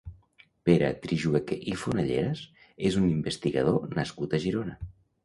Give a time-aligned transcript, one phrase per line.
[0.67, 2.41] Pere Trijueque i Fonalleras
[2.89, 4.75] és un investigador nascut a Girona.